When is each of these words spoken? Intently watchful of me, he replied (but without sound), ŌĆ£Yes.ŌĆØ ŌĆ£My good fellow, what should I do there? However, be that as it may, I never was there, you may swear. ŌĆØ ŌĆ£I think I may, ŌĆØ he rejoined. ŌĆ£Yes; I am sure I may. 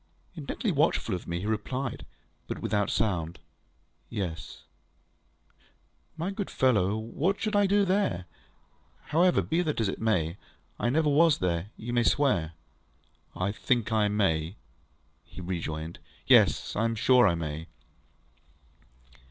Intently 0.33 0.71
watchful 0.71 1.13
of 1.13 1.27
me, 1.27 1.41
he 1.41 1.45
replied 1.45 2.07
(but 2.47 2.57
without 2.57 2.89
sound), 2.89 3.37
ŌĆ£Yes.ŌĆØ 4.11 4.63
ŌĆ£My 6.17 6.33
good 6.33 6.49
fellow, 6.49 6.97
what 6.97 7.39
should 7.39 7.55
I 7.55 7.67
do 7.67 7.85
there? 7.85 8.25
However, 9.09 9.43
be 9.43 9.61
that 9.61 9.79
as 9.79 9.87
it 9.87 10.01
may, 10.01 10.37
I 10.79 10.89
never 10.89 11.07
was 11.07 11.37
there, 11.37 11.69
you 11.77 11.93
may 11.93 12.01
swear. 12.01 12.53
ŌĆØ 13.35 13.49
ŌĆ£I 13.53 13.55
think 13.57 13.91
I 13.91 14.07
may, 14.07 14.41
ŌĆØ 14.43 14.53
he 15.25 15.39
rejoined. 15.41 15.99
ŌĆ£Yes; 16.27 16.75
I 16.75 16.85
am 16.85 16.95
sure 16.95 17.27
I 17.27 17.35
may. 17.35 17.67